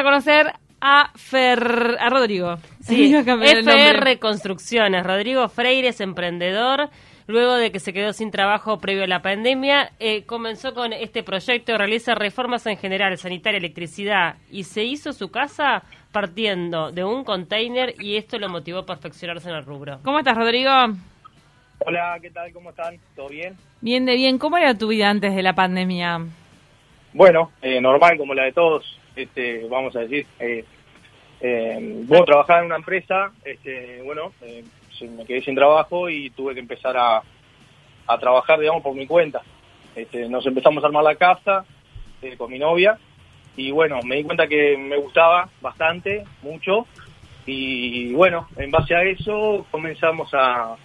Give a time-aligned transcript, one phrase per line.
[0.00, 2.56] a conocer a Fer, a Rodrigo.
[2.80, 3.14] Sí.
[3.14, 5.04] FR Construcciones.
[5.04, 6.88] Rodrigo Freire es emprendedor.
[7.26, 11.22] Luego de que se quedó sin trabajo previo a la pandemia, eh, comenzó con este
[11.22, 17.22] proyecto, realiza reformas en general, sanitaria, electricidad, y se hizo su casa partiendo de un
[17.22, 20.00] container y esto lo motivó a perfeccionarse en el rubro.
[20.02, 20.70] ¿Cómo estás, Rodrigo?
[21.86, 22.52] Hola, ¿qué tal?
[22.52, 22.96] ¿Cómo están?
[23.14, 23.54] ¿Todo bien?
[23.80, 24.36] Bien de bien.
[24.38, 26.18] ¿Cómo era tu vida antes de la pandemia?
[27.12, 30.26] Bueno, eh, normal como la de todos, este, vamos a decir.
[30.38, 30.64] Eh,
[31.40, 34.64] eh, bueno, trabajaba en una empresa, este, bueno, eh,
[35.16, 37.22] me quedé sin trabajo y tuve que empezar a,
[38.06, 39.40] a trabajar, digamos, por mi cuenta.
[39.94, 41.64] Este, nos empezamos a armar la casa
[42.22, 42.98] eh, con mi novia
[43.56, 46.86] y bueno, me di cuenta que me gustaba bastante, mucho
[47.46, 50.76] y bueno, en base a eso comenzamos a,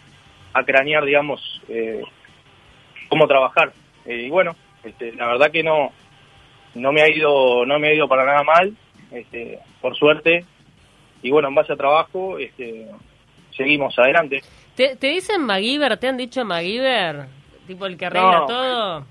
[0.54, 2.02] a cranear, digamos, eh,
[3.10, 3.74] cómo trabajar.
[4.06, 5.92] Y bueno, este, la verdad que no,
[6.76, 8.76] no me ha ido, no me ha ido para nada mal,
[9.12, 10.46] este, por suerte.
[11.22, 12.88] Y bueno, en base a trabajo, este,
[13.56, 14.42] seguimos adelante.
[14.76, 15.98] ¿Te, te dicen MacGyver?
[15.98, 17.26] ¿Te han dicho MacGyver?
[17.66, 18.46] Tipo el que arregla No.
[18.46, 19.06] todo.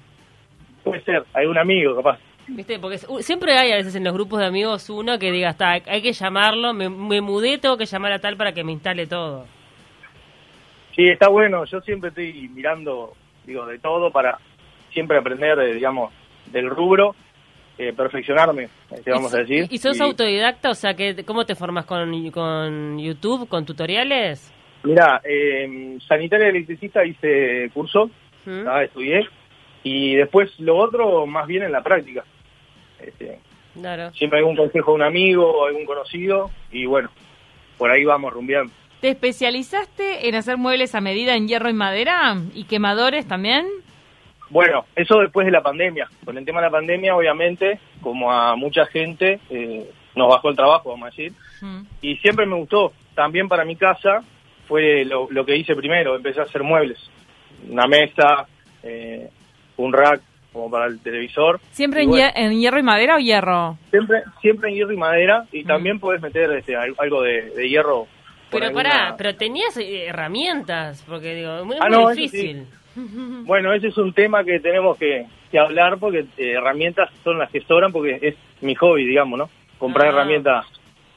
[0.85, 2.19] Puede ser, hay un amigo capaz.
[2.47, 2.79] ¿Viste?
[2.79, 6.03] Porque siempre hay a veces en los grupos de amigos uno que diga, está, hay
[6.03, 9.47] que llamarlo, me, me mudé, tengo que llamar a tal para que me instale todo.
[10.95, 13.15] Sí, está bueno, yo siempre estoy mirando,
[13.47, 14.39] digo, de todo para
[14.93, 16.13] siempre aprender, eh, digamos,
[16.53, 17.17] del rubro,
[17.79, 19.67] eh, perfeccionarme, este, vamos ¿Y- a decir.
[19.71, 20.71] ¿Y sos Y- autodidacta?
[20.71, 24.53] O sea, que, ¿cómo te formas con, con YouTube, con tutoriales?
[24.85, 28.11] Mira, eh, sanitaria electricista hice curso,
[28.45, 28.69] ¿Mm?
[28.69, 29.27] ah, estudié,
[29.83, 32.25] y después lo otro más bien en la práctica.
[33.01, 33.39] Este,
[33.75, 34.13] Claro.
[34.13, 37.11] siempre algún consejo de un amigo o algún conocido, y bueno,
[37.77, 38.73] por ahí vamos rumbeando.
[39.01, 42.37] ¿Te especializaste en hacer muebles a medida en hierro y madera?
[42.55, 43.67] ¿Y quemadores también?
[44.51, 46.09] Bueno, eso después de la pandemia.
[46.25, 50.57] Con el tema de la pandemia, obviamente, como a mucha gente, eh, nos bajó el
[50.57, 51.33] trabajo, vamos a decir.
[51.61, 51.83] Mm.
[52.03, 52.93] Y siempre me gustó.
[53.15, 54.23] También para mi casa
[54.69, 56.15] fue lo, lo que hice primero.
[56.17, 56.99] Empecé a hacer muebles.
[57.69, 58.47] Una mesa,
[58.83, 59.29] eh,
[59.77, 60.21] un rack
[60.53, 61.59] como para el televisor.
[61.73, 63.77] ¿Siempre en, bueno, hier- en hierro y madera o hierro?
[63.91, 65.45] siempre, siempre en hierro y madera.
[65.53, 65.67] Y Mm.
[65.67, 68.07] también puedes meter este, al- algo de, de hierro.
[68.51, 72.21] Pero alguna- pará, pero tenías eh, herramientas, porque digo, es muy, Ah, muy no, eso
[72.21, 72.67] difícil.
[73.45, 77.51] Bueno, ese es un tema que tenemos que, que hablar porque eh, herramientas son las
[77.51, 79.51] que sobran porque es mi hobby, digamos, ¿no?
[79.79, 80.11] Comprar Ah.
[80.11, 80.67] herramientas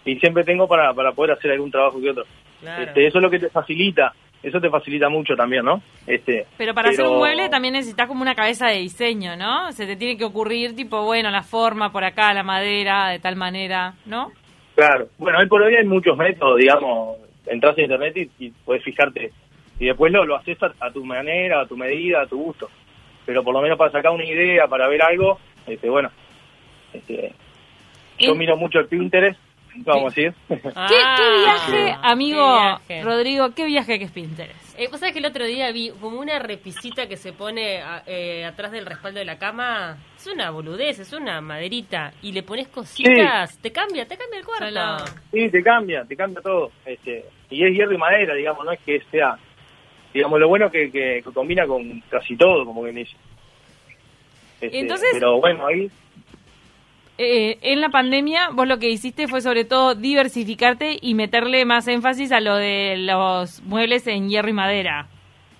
[0.06, 2.24] y siempre tengo para, para poder hacer algún trabajo que otro.
[2.62, 2.84] Claro.
[2.84, 5.82] Este, eso es lo que te facilita, eso te facilita mucho también, ¿no?
[6.08, 9.72] Este, Pero para hacer un mueble también necesitas como una cabeza de diseño, ¿no?
[9.74, 13.36] Se te tiene que ocurrir, tipo, bueno, la forma por acá, la madera, de tal
[13.36, 14.32] manera, ¿no?
[14.76, 15.08] Claro.
[15.18, 17.18] Bueno, hoy por hoy hay muchos métodos, digamos,
[17.48, 19.32] entras a internet y, y puedes fijarte.
[19.80, 22.70] Y después lo, lo haces a, a tu manera, a tu medida, a tu gusto.
[23.26, 26.10] Pero por lo menos para sacar una idea, para ver algo, este, bueno,
[26.94, 27.34] este,
[28.20, 29.40] yo miro mucho el Pinterest,
[29.78, 30.34] vamos a decir.
[30.76, 32.58] Ah, ¿Qué, qué viaje, amigo
[32.88, 33.04] qué viaje.
[33.04, 34.80] Rodrigo, qué viaje que es Pinterest?
[34.80, 38.04] Eh, ¿Vos sabés que el otro día vi como una repisita que se pone a-
[38.08, 39.98] eh, atrás del respaldo de la cama?
[40.16, 42.14] Es una boludez, es una maderita.
[42.22, 44.66] Y le pones cositas, te cambia, te cambia el cuarto.
[44.68, 44.98] Solo.
[45.32, 46.72] Sí, te cambia, te cambia todo.
[46.86, 49.36] Este, y es hierro y madera, digamos, no es que sea,
[50.18, 53.16] digamos, lo bueno que, que, que combina con casi todo, como que dice.
[54.62, 55.90] Este, Entonces- Pero bueno, ahí,
[57.20, 61.88] Eh, en la pandemia, vos lo que hiciste fue sobre todo diversificarte y meterle más
[61.88, 65.08] énfasis a lo de los muebles en hierro y madera.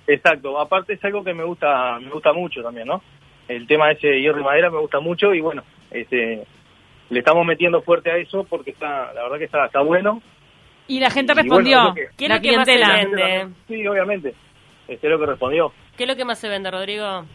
[0.06, 0.60] exacto.
[0.60, 3.02] Aparte es algo que me gusta, me gusta mucho también, ¿no?
[3.48, 6.44] El tema ese de hierro y madera me gusta mucho y bueno, este,
[7.10, 10.22] le estamos metiendo fuerte a eso porque está, la verdad que está, está bueno.
[10.88, 13.48] Y la gente bueno, respondió, que- ¿Qué es la lo que más se vende?
[13.68, 14.34] Sí, obviamente.
[14.88, 15.74] Este es lo que respondió.
[15.98, 17.26] ¿Qué es lo que más se vende, Rodrigo?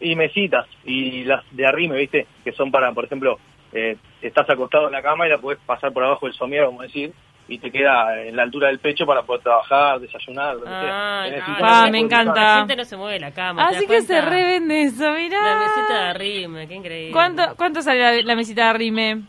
[0.00, 2.26] y mesitas y las de arrime, ¿viste?
[2.42, 3.38] Que son para, por ejemplo,
[3.72, 6.82] eh, estás acostado en la cama y la puedes pasar por abajo del somiero, como
[6.82, 7.12] decir,
[7.48, 11.22] y te queda en la altura del pecho para poder trabajar, desayunar, lo que sea.
[11.22, 12.34] Ay, Tenés no, un Ah, me encanta.
[12.34, 13.68] La gente no se mueve de la cama.
[13.70, 15.40] ¿te Así que se revende eso, mirá.
[15.42, 17.12] La mesita de arrime, qué increíble.
[17.12, 19.22] ¿Cuánto, ¿Cuánto sale la, la mesita de rime?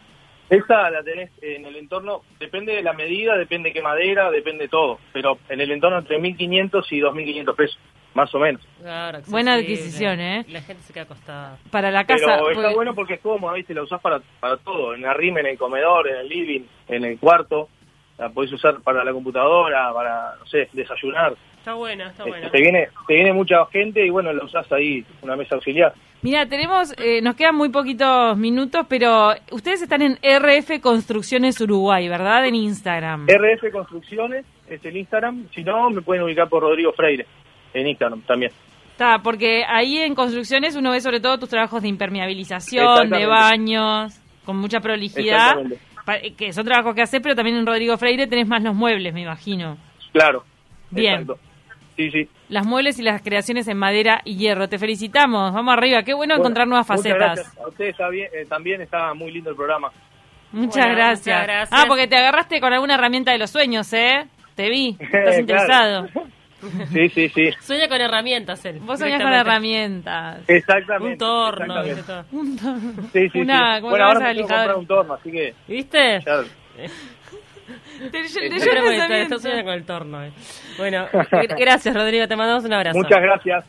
[0.49, 4.65] Esta la tenés en el entorno, depende de la medida, depende de qué madera, depende
[4.65, 7.79] de todo, pero en el entorno entre 1.500 y 2.500 pesos,
[8.13, 8.61] más o menos.
[8.79, 10.45] Claro, Buena adquisición, ¿eh?
[10.49, 11.57] La gente se queda acostada.
[11.71, 12.25] Para la casa.
[12.25, 13.73] Pero está porque- bueno porque es cómoda, ¿viste?
[13.73, 17.05] La usás para, para todo, en la rime, en el comedor, en el living, en
[17.05, 17.69] el cuarto,
[18.19, 21.33] la podés usar para la computadora, para, no sé, desayunar.
[21.65, 22.51] Está buena, está buena.
[22.51, 25.95] Te viene, te viene mucha gente y bueno, la usás ahí, una mesa auxiliar.
[26.21, 32.07] Mira, tenemos, eh, nos quedan muy poquitos minutos, pero ustedes están en RF Construcciones Uruguay,
[32.07, 32.45] ¿verdad?
[32.45, 33.25] En Instagram.
[33.25, 37.25] RF Construcciones es el Instagram, si no, me pueden ubicar por Rodrigo Freire,
[37.73, 38.51] en Instagram también.
[38.91, 44.21] Está, porque ahí en construcciones uno ve sobre todo tus trabajos de impermeabilización, de baños.
[44.45, 45.55] con mucha prolijidad,
[46.21, 49.11] eh, que son trabajos que haces, pero también en Rodrigo Freire tenés más los muebles,
[49.15, 49.77] me imagino.
[50.13, 50.43] Claro.
[50.91, 51.21] Bien.
[51.21, 51.44] Exacto.
[51.95, 52.27] Sí, sí.
[52.49, 54.67] Las muebles y las creaciones en madera y hierro.
[54.67, 57.17] Te felicitamos, vamos arriba, qué bueno, Bueno, encontrar nuevas facetas.
[57.17, 57.57] gracias.
[57.57, 59.91] A ustedes está bien- eh, también está muy lindo el programa.
[60.51, 61.35] Muchas, Bueno, gracias.
[61.37, 61.69] muchas gracias.
[61.81, 64.25] Ah, porque te agarraste con alguna herramienta de los sueños, ¿eh?
[64.55, 66.07] Te vi, estás interesado.
[66.91, 67.49] Sí, sí, sí.
[67.61, 68.79] Sueña con herramientas él.
[68.79, 70.55] Vos soñás con herramienamente.
[70.57, 71.13] Exactamente.
[71.13, 71.93] Un torno, exactamente.
[71.95, 72.25] viste todo.
[72.41, 73.09] Un torno.
[73.13, 73.81] Sí, sí, Una, sí.
[73.81, 74.73] ¿cómo Bueno, ahora me tengo que lijadora?
[74.73, 76.19] comprar un torno, así que ¿Viste?
[76.25, 76.43] ya...
[77.99, 79.35] Te, te, Yo yo Yo creo que está- pensamiento.
[79.35, 80.23] está soñando con el torno.
[80.23, 80.31] eh.
[80.77, 82.97] Bueno, gr- gracias Rodrigo, te mandamos un abrazo.
[82.97, 83.65] Muchas gracias.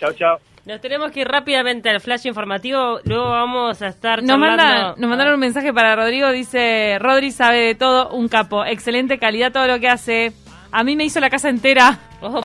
[0.00, 0.38] Chao, chao.
[0.66, 4.94] Nos tenemos que ir rápidamente al flash informativo, luego vamos a estar Nos, charlando- mandan,
[4.96, 9.52] nos mandaron un mensaje para Rodrigo, dice, Rodri sabe de todo, un capo, excelente calidad
[9.52, 10.32] todo lo que hace.
[10.72, 11.98] A mí me hizo la casa entera.
[12.22, 12.40] Ojo,